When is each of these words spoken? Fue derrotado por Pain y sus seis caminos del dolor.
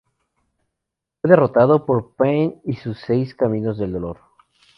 Fue 1.21 1.29
derrotado 1.29 1.85
por 1.85 2.15
Pain 2.15 2.55
y 2.65 2.73
sus 2.73 2.99
seis 3.01 3.35
caminos 3.35 3.77
del 3.77 3.93
dolor. 3.93 4.17